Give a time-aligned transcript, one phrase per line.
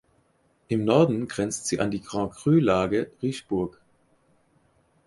[0.67, 3.79] Im Norden grenzt sie an die Grand Cru-Lage Richebourg.